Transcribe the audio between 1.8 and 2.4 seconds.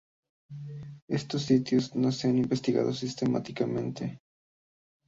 no se han